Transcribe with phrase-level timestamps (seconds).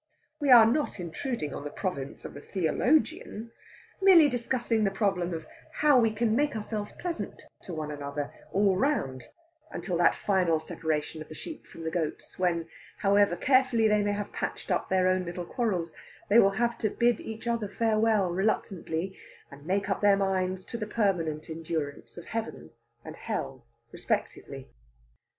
[0.39, 3.51] We are not intruding on the province of the Theologian
[4.01, 8.75] merely discussing the problem of how we can make ourselves pleasant to one another all
[8.77, 9.25] round,
[9.69, 12.67] until that final separation of the sheep from the goats, when,
[12.97, 15.93] however carefully they may have patched up their own little quarrels,
[16.29, 19.15] they will have to bid each other farewell reluctantly,
[19.51, 22.71] and make up their minds to the permanent endurance of Heaven
[23.05, 24.67] and Hell respectively.